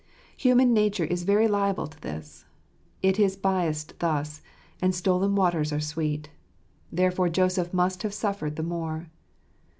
Human 0.37 0.73
nature 0.73 1.03
is 1.03 1.21
very 1.25 1.47
liable 1.47 1.85
to 1.85 2.01
this. 2.01 2.45
It 3.03 3.19
is 3.19 3.37
biassed 3.37 3.99
thus; 3.99 4.41
and 4.81 4.95
stolen 4.95 5.35
waters 5.35 5.71
are 5.71 5.79
sweet. 5.79 6.31
Therefore 6.91 7.29
Joseph 7.29 7.71
must 7.71 8.01
have 8.01 8.13
suffered 8.15 8.55
the 8.55 8.63
more. 8.63 9.09